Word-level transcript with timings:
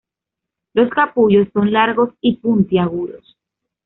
Los 0.73 0.89
capullos 0.89 1.47
son 1.53 1.71
largos 1.71 2.09
y 2.21 2.37
puntiagudos. 2.37 3.37